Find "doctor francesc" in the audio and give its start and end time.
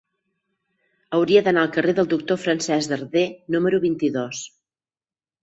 2.15-2.95